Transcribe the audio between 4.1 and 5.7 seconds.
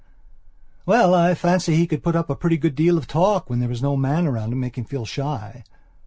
around to make him feel shy.